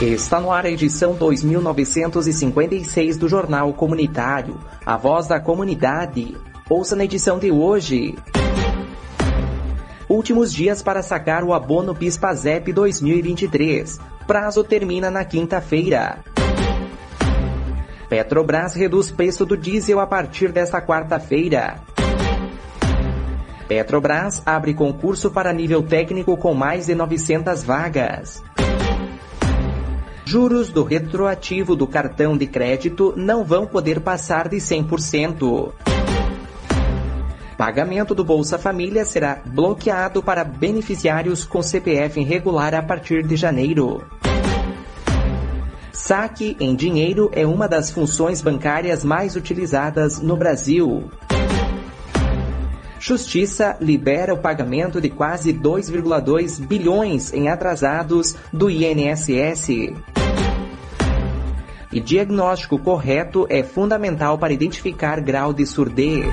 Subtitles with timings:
[0.00, 6.36] Está no ar a edição 2956 do Jornal Comunitário, a voz da comunidade.
[6.68, 8.14] Ouça na edição de hoje.
[10.06, 13.98] Últimos dias para sacar o abono PIS/PASEP 2023.
[14.26, 16.18] Prazo termina na quinta-feira.
[18.06, 21.80] Petrobras reduz preço do diesel a partir desta quarta-feira.
[23.66, 28.44] Petrobras abre concurso para nível técnico com mais de 900 vagas.
[30.28, 35.72] Juros do retroativo do cartão de crédito não vão poder passar de 100%.
[37.56, 44.04] Pagamento do Bolsa Família será bloqueado para beneficiários com CPF irregular a partir de janeiro.
[45.92, 51.08] Saque em dinheiro é uma das funções bancárias mais utilizadas no Brasil.
[52.98, 60.15] Justiça libera o pagamento de quase 2,2 bilhões em atrasados do INSS.
[61.96, 66.30] E diagnóstico correto é fundamental para identificar grau de surdez.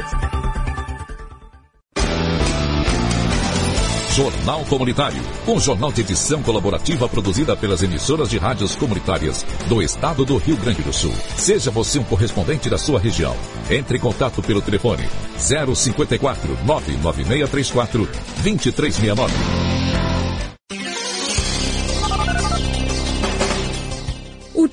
[4.11, 10.25] Jornal Comunitário, um jornal de edição colaborativa produzida pelas emissoras de rádios comunitárias do estado
[10.25, 11.13] do Rio Grande do Sul.
[11.37, 13.33] Seja você um correspondente da sua região.
[13.69, 18.05] Entre em contato pelo telefone 054 99634
[18.43, 19.72] 2369.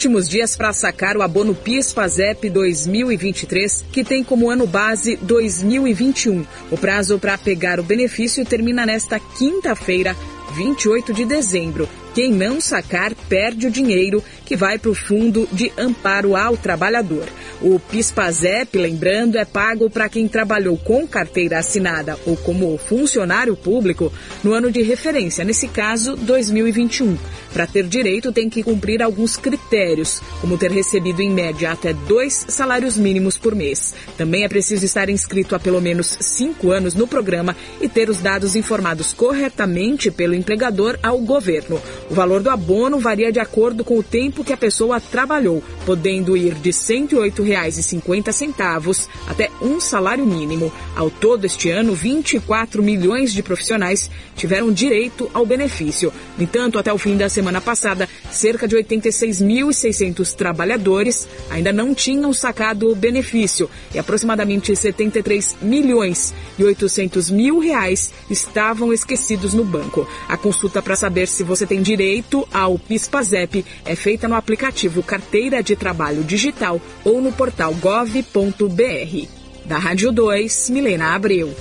[0.00, 6.46] Últimos dias para sacar o abono PIS/PASEP 2023, que tem como ano base 2021.
[6.70, 10.16] O prazo para pegar o benefício termina nesta quinta-feira,
[10.56, 11.86] 28 de dezembro.
[12.14, 17.28] Quem não sacar perde o dinheiro que vai para o Fundo de Amparo ao Trabalhador.
[17.62, 24.12] O PIS/PASEP, lembrando, é pago para quem trabalhou com carteira assinada ou como funcionário público
[24.42, 27.16] no ano de referência, nesse caso 2021.
[27.52, 32.46] Para ter direito, tem que cumprir alguns critérios, como ter recebido em média até dois
[32.48, 33.94] salários mínimos por mês.
[34.16, 38.18] Também é preciso estar inscrito há pelo menos cinco anos no programa e ter os
[38.18, 41.80] dados informados corretamente pelo empregador ao governo.
[42.10, 46.36] O valor do abono varia de acordo com o tempo que a pessoa trabalhou, podendo
[46.36, 50.72] ir de R$ 108,50 até um salário mínimo.
[50.96, 56.12] Ao todo, este ano, 24 milhões de profissionais tiveram direito ao benefício.
[56.36, 62.32] No entanto, até o fim da semana passada, cerca de 86.600 trabalhadores ainda não tinham
[62.32, 70.08] sacado o benefício e aproximadamente 73 milhões e 800 mil reais estavam esquecidos no banco.
[70.28, 75.02] A consulta para saber se você tem direito direito ao PIS/PASEP é feita no aplicativo
[75.02, 79.28] Carteira de Trabalho Digital ou no portal gov.br.
[79.66, 81.54] Da Rádio 2, Milena Abreu.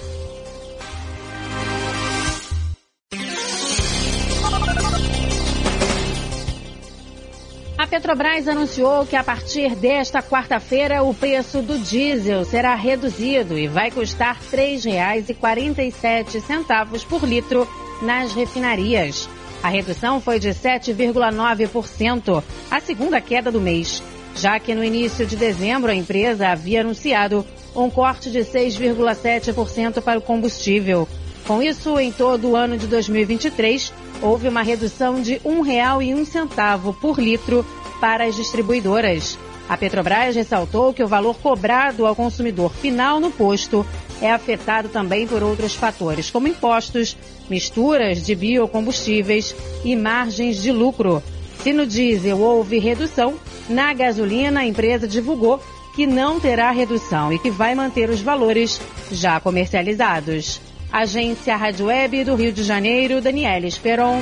[7.77, 13.67] A Petrobras anunciou que a partir desta quarta-feira o preço do diesel será reduzido e
[13.67, 17.67] vai custar R$ 3,47 por litro
[18.01, 19.27] nas refinarias.
[19.61, 24.01] A redução foi de 7,9%, a segunda queda do mês,
[24.35, 30.17] já que no início de dezembro a empresa havia anunciado um corte de 6,7% para
[30.17, 31.07] o combustível.
[31.45, 37.19] Com isso, em todo o ano de 2023, houve uma redução de R$ 1,01 por
[37.19, 37.65] litro
[37.99, 39.37] para as distribuidoras.
[39.67, 43.85] A Petrobras ressaltou que o valor cobrado ao consumidor final no posto
[44.21, 47.15] é afetado também por outros fatores, como impostos,
[47.49, 51.23] misturas de biocombustíveis e margens de lucro.
[51.63, 53.35] Se no diesel houve redução,
[53.67, 55.61] na gasolina a empresa divulgou
[55.95, 58.79] que não terá redução e que vai manter os valores
[59.11, 60.61] já comercializados.
[60.91, 64.19] Agência Rádio Web do Rio de Janeiro, Daniela Esperon.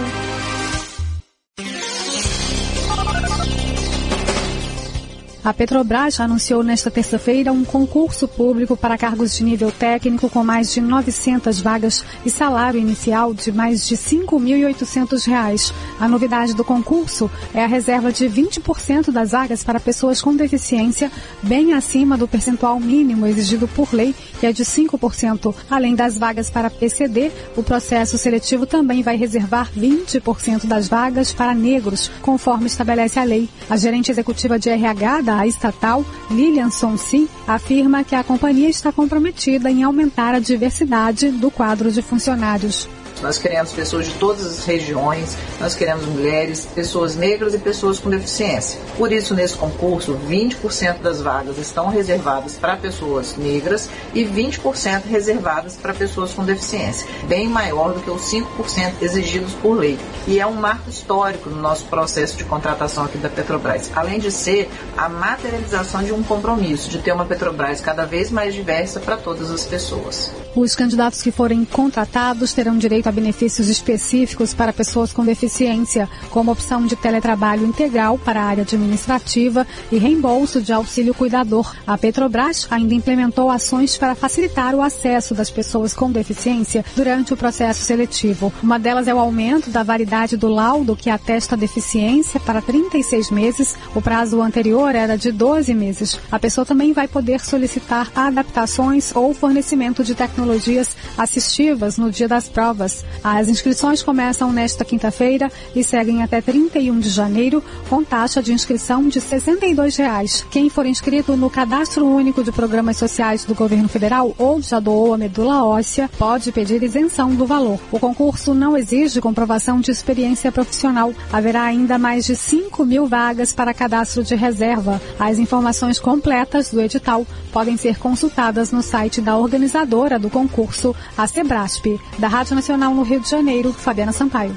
[5.47, 10.73] A Petrobras anunciou nesta terça-feira um concurso público para cargos de nível técnico com mais
[10.73, 15.73] de 900 vagas e salário inicial de mais de R$ 5.800.
[16.01, 21.09] A novidade do concurso é a reserva de 20% das vagas para pessoas com deficiência,
[21.41, 25.55] bem acima do percentual mínimo exigido por lei, que é de 5%.
[25.69, 31.55] Além das vagas para PCD, o processo seletivo também vai reservar 20% das vagas para
[31.55, 33.47] negros, conforme estabelece a lei.
[33.69, 38.91] A gerente executiva de RH da a estatal, Lilian Sonsi, afirma que a companhia está
[38.91, 42.89] comprometida em aumentar a diversidade do quadro de funcionários.
[43.21, 48.09] Nós queremos pessoas de todas as regiões, nós queremos mulheres, pessoas negras e pessoas com
[48.09, 48.79] deficiência.
[48.97, 55.75] Por isso, nesse concurso, 20% das vagas estão reservadas para pessoas negras e 20% reservadas
[55.75, 59.97] para pessoas com deficiência, bem maior do que os 5% exigidos por lei.
[60.27, 64.31] E é um marco histórico no nosso processo de contratação aqui da Petrobras, além de
[64.31, 69.17] ser a materialização de um compromisso de ter uma Petrobras cada vez mais diversa para
[69.17, 70.31] todas as pessoas.
[70.55, 76.51] Os candidatos que forem contratados terão direito a benefícios específicos para pessoas com deficiência, como
[76.51, 81.73] opção de teletrabalho integral para a área administrativa e reembolso de auxílio cuidador.
[81.85, 87.37] A Petrobras ainda implementou ações para facilitar o acesso das pessoas com deficiência durante o
[87.37, 88.51] processo seletivo.
[88.61, 93.31] Uma delas é o aumento da validade do laudo que atesta a deficiência para 36
[93.31, 93.75] meses.
[93.95, 96.19] O prazo anterior era de 12 meses.
[96.31, 102.47] A pessoa também vai poder solicitar adaptações ou fornecimento de tecnologias assistivas no dia das
[102.49, 102.96] provas.
[103.23, 109.07] As inscrições começam nesta quinta-feira e seguem até 31 de janeiro, com taxa de inscrição
[109.07, 110.45] de 62 reais.
[110.49, 115.13] Quem for inscrito no Cadastro Único de Programas Sociais do Governo Federal ou já doou
[115.13, 117.79] a medula óssea, pode pedir isenção do valor.
[117.91, 121.13] O concurso não exige comprovação de experiência profissional.
[121.31, 125.01] Haverá ainda mais de 5 mil vagas para cadastro de reserva.
[125.19, 131.27] As informações completas do edital podem ser consultadas no site da organizadora do concurso, a
[131.27, 131.99] Sebrasp.
[132.17, 134.55] Da Rádio Nacional no Rio de Janeiro, Fabiana Sampaio.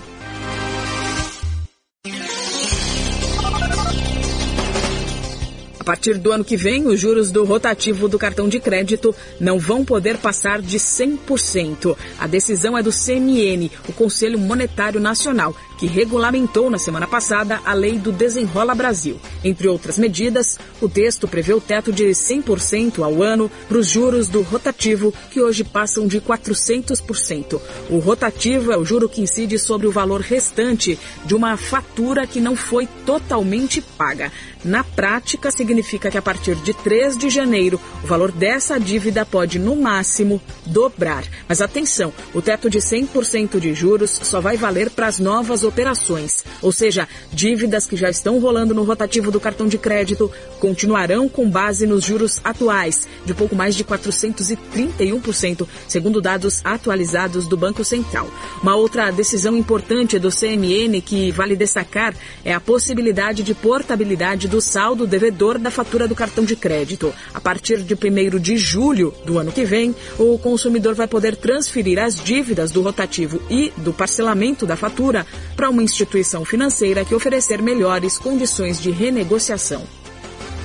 [5.80, 9.58] A partir do ano que vem, os juros do rotativo do cartão de crédito não
[9.58, 11.96] vão poder passar de 100%.
[12.18, 17.72] A decisão é do CMN, o Conselho Monetário Nacional, que regulamentou na semana passada a
[17.72, 19.18] lei do Desenrola Brasil.
[19.42, 24.28] Entre outras medidas, o texto prevê o teto de 100% ao ano para os juros
[24.28, 27.58] do rotativo, que hoje passam de 400%.
[27.88, 32.40] O rotativo é o juro que incide sobre o valor restante de uma fatura que
[32.40, 34.30] não foi totalmente paga.
[34.62, 39.58] Na prática, significa que a partir de 3 de janeiro, o valor dessa dívida pode,
[39.58, 41.24] no máximo, dobrar.
[41.48, 46.44] Mas atenção, o teto de 100% de juros só vai valer para as novas operações,
[46.60, 51.48] ou seja, dívidas que já estão rolando no rotativo do cartão de crédito continuarão com
[51.48, 58.28] base nos juros atuais, de pouco mais de 431%, segundo dados atualizados do Banco Central.
[58.62, 62.14] Uma outra decisão importante do CMN que vale destacar
[62.44, 67.14] é a possibilidade de portabilidade do saldo devedor da fatura do cartão de crédito.
[67.32, 71.98] A partir de 1 de julho do ano que vem, o consumidor vai poder transferir
[71.98, 75.26] as dívidas do rotativo e do parcelamento da fatura
[75.60, 79.86] para uma instituição financeira que oferecer melhores condições de renegociação.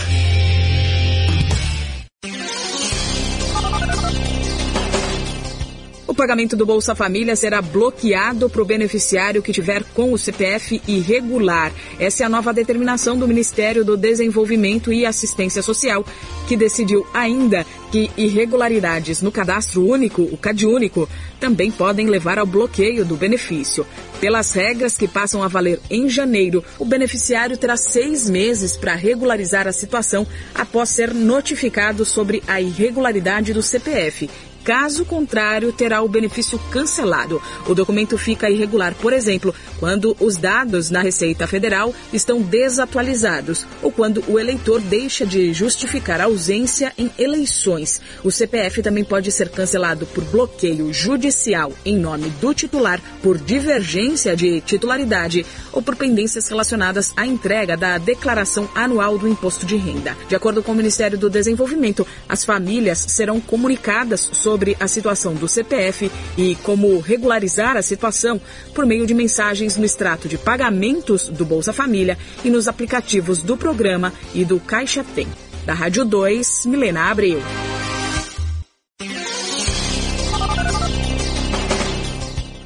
[6.14, 10.80] O pagamento do Bolsa Família será bloqueado para o beneficiário que tiver com o CPF
[10.88, 11.74] irregular.
[12.00, 16.06] Essa é a nova determinação do Ministério do Desenvolvimento e Assistência Social,
[16.48, 23.04] que decidiu ainda que irregularidades no cadastro único, o CadÚnico, também podem levar ao bloqueio
[23.04, 23.84] do benefício.
[24.22, 29.68] Pelas regras que passam a valer em janeiro, o beneficiário terá seis meses para regularizar
[29.68, 34.30] a situação após ser notificado sobre a irregularidade do CPF
[34.64, 37.42] Caso contrário, terá o benefício cancelado.
[37.68, 43.92] O documento fica irregular, por exemplo, quando os dados na Receita Federal estão desatualizados ou
[43.92, 48.00] quando o eleitor deixa de justificar a ausência em eleições.
[48.24, 54.34] O CPF também pode ser cancelado por bloqueio judicial em nome do titular, por divergência
[54.34, 60.16] de titularidade ou por pendências relacionadas à entrega da declaração anual do imposto de renda.
[60.30, 65.34] De acordo com o Ministério do Desenvolvimento, as famílias serão comunicadas sobre sobre a situação
[65.34, 68.40] do CPF e como regularizar a situação
[68.72, 73.58] por meio de mensagens no extrato de pagamentos do Bolsa Família e nos aplicativos do
[73.58, 75.28] programa e do Caixa Tem.
[75.66, 77.42] Da Rádio 2, Milena Abreu.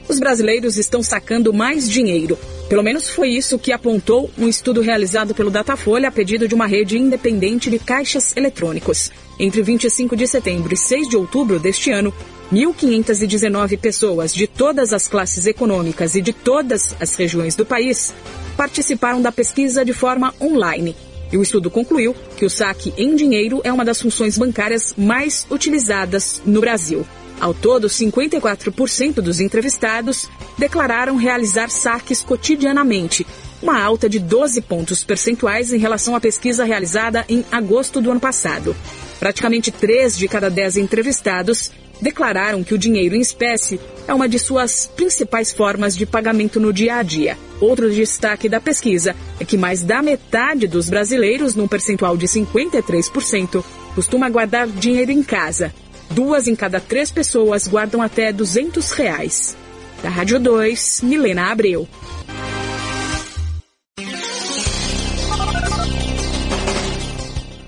[0.09, 2.37] Os brasileiros estão sacando mais dinheiro.
[2.69, 6.67] Pelo menos foi isso que apontou um estudo realizado pelo Datafolha a pedido de uma
[6.67, 9.09] rede independente de caixas eletrônicos.
[9.39, 12.13] Entre 25 de setembro e 6 de outubro deste ano,
[12.51, 18.13] 1.519 pessoas de todas as classes econômicas e de todas as regiões do país
[18.57, 20.93] participaram da pesquisa de forma online.
[21.31, 25.47] E o estudo concluiu que o saque em dinheiro é uma das funções bancárias mais
[25.49, 27.05] utilizadas no Brasil.
[27.39, 30.27] Ao todo, 54% dos entrevistados
[30.57, 33.25] declararam realizar saques cotidianamente,
[33.61, 38.19] uma alta de 12 pontos percentuais em relação à pesquisa realizada em agosto do ano
[38.19, 38.75] passado.
[39.19, 44.39] Praticamente 3 de cada 10 entrevistados declararam que o dinheiro em espécie é uma de
[44.39, 47.37] suas principais formas de pagamento no dia a dia.
[47.59, 53.63] Outro destaque da pesquisa é que mais da metade dos brasileiros, num percentual de 53%,
[53.95, 55.73] costuma guardar dinheiro em casa.
[56.09, 59.55] Duas em cada três pessoas guardam até 200 reais.
[60.01, 61.87] Da Rádio 2, Milena Abreu.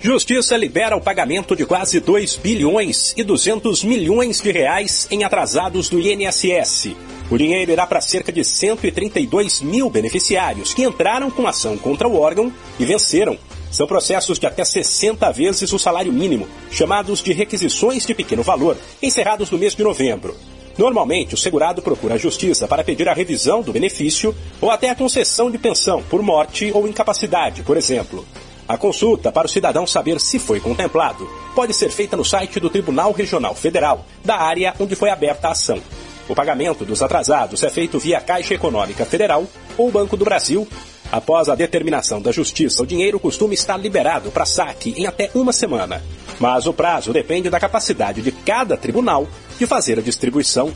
[0.01, 5.89] Justiça libera o pagamento de quase 2 bilhões e 200 milhões de reais em atrasados
[5.89, 6.95] do INSS.
[7.29, 12.17] O dinheiro irá para cerca de 132 mil beneficiários que entraram com ação contra o
[12.17, 13.37] órgão e venceram.
[13.71, 18.77] São processos de até 60 vezes o salário mínimo, chamados de requisições de pequeno valor,
[19.01, 20.35] encerrados no mês de novembro.
[20.77, 24.95] Normalmente, o segurado procura a justiça para pedir a revisão do benefício ou até a
[24.95, 28.25] concessão de pensão por morte ou incapacidade, por exemplo.
[28.65, 32.69] A consulta para o cidadão saber se foi contemplado pode ser feita no site do
[32.69, 35.81] Tribunal Regional Federal, da área onde foi aberta a ação.
[36.29, 39.45] O pagamento dos atrasados é feito via Caixa Econômica Federal
[39.75, 40.67] ou Banco do Brasil.
[41.11, 45.51] Após a determinação da Justiça, o dinheiro costuma estar liberado para saque em até uma
[45.51, 46.03] semana.
[46.39, 50.71] Mas o prazo depende da capacidade de cada tribunal de fazer a distribuição.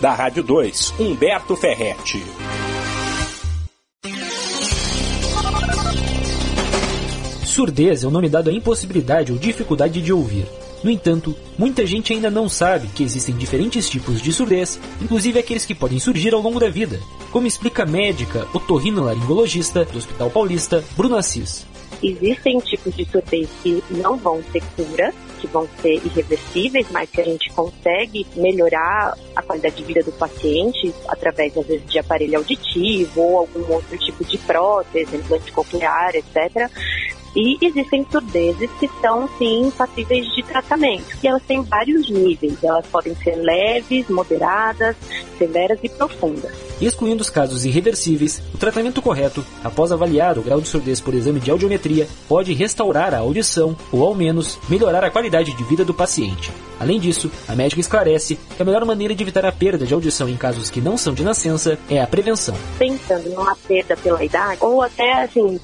[0.00, 2.22] Da Rádio 2, Humberto Ferretti.
[7.44, 10.46] Surdez é o nome dado à impossibilidade ou dificuldade de ouvir.
[10.82, 15.66] No entanto, muita gente ainda não sabe que existem diferentes tipos de surdez, inclusive aqueles
[15.66, 16.98] que podem surgir ao longo da vida,
[17.30, 21.66] como explica a médica otorrinolaringologista do Hospital Paulista, Bruna Assis.
[22.02, 27.20] Existem tipos de surdez que não vão ter cura, que vão ser irreversíveis, mas que
[27.20, 32.38] a gente consegue melhorar a qualidade de vida do paciente através, às vezes, de aparelho
[32.38, 36.70] auditivo ou algum outro tipo de prótese, implante coclear, etc.
[37.34, 41.04] E existem surdezes que são, sim, passíveis de tratamento.
[41.22, 42.62] E elas têm vários níveis.
[42.62, 44.96] Elas podem ser leves, moderadas,
[45.38, 46.50] severas e profundas.
[46.80, 51.38] Excluindo os casos irreversíveis, o tratamento correto, após avaliar o grau de surdez por exame
[51.38, 55.92] de audiometria, pode restaurar a audição ou, ao menos, melhorar a qualidade de vida do
[55.92, 56.50] paciente.
[56.80, 60.26] Além disso, a médica esclarece que a melhor maneira de evitar a perda de audição
[60.26, 62.56] em casos que não são de nascença é a prevenção.
[62.78, 65.60] Pensando numa perda pela idade, ou até, assim,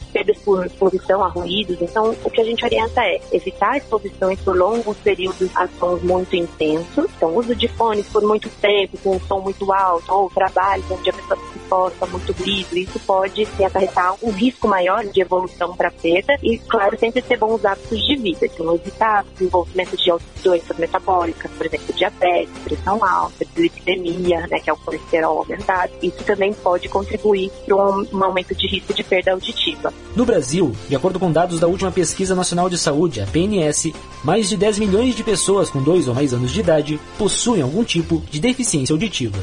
[0.46, 4.96] por exposição a ruídos, então o que a gente orienta é evitar exposições por longos
[4.98, 9.40] períodos a sons muito intensos, então uso de fones por muito tempo, com um som
[9.40, 14.30] muito alto, ou trabalho onde a pessoa se posta muito ruído, isso pode acarretar um
[14.30, 18.74] risco maior de evolução para perda e, claro, sempre ter bons hábitos de vida, então
[18.74, 24.76] evitar desenvolvimento de doenças metabólicas, por exemplo, diabetes, pressão alta, glicemia, né, que é o
[24.76, 25.92] colesterol aumentado.
[26.02, 29.92] Isso também pode contribuir para um, um aumento de risco de perda auditiva.
[30.14, 33.92] No Brasil, de acordo com dados da última Pesquisa Nacional de Saúde, a PNS,
[34.22, 37.84] mais de 10 milhões de pessoas com dois ou mais anos de idade possuem algum
[37.84, 39.38] tipo de deficiência auditiva.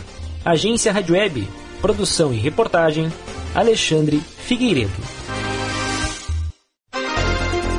[0.46, 1.48] Agência Rádio Web,
[1.84, 3.12] produção e reportagem,
[3.54, 4.90] Alexandre Figueiredo.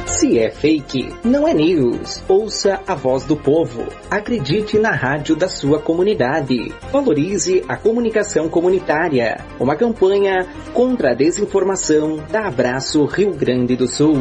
[0.04, 2.23] Se é fake, não é news.
[2.28, 3.88] Ouça a voz do povo.
[4.11, 6.70] Acredite na rádio da sua comunidade.
[6.92, 9.42] Valorize a comunicação comunitária.
[9.58, 14.16] Uma campanha contra a desinformação da Abraço Rio Grande do Sul.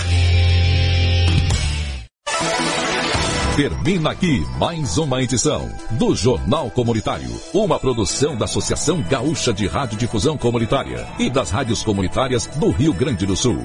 [3.57, 9.99] Termina aqui mais uma edição do Jornal Comunitário, uma produção da Associação Gaúcha de Rádio
[9.99, 13.63] Difusão Comunitária e das rádios comunitárias do Rio Grande do Sul.